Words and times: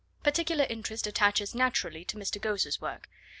Particular 0.23 0.65
interest 0.67 1.05
attaches 1.05 1.53
naturally 1.53 2.03
to 2.05 2.17
Mr. 2.17 2.41
Ghose's 2.41 2.81
work. 2.81 3.07